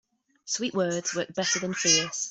[0.45, 2.19] Sweet words work better than fierce.